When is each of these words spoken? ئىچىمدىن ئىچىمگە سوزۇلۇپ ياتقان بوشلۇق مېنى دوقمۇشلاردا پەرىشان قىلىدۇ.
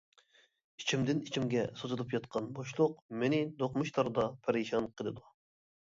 ئىچىمدىن 0.83 1.21
ئىچىمگە 1.27 1.67
سوزۇلۇپ 1.83 2.17
ياتقان 2.17 2.49
بوشلۇق 2.57 2.99
مېنى 3.21 3.45
دوقمۇشلاردا 3.63 4.29
پەرىشان 4.45 4.93
قىلىدۇ. 4.99 5.33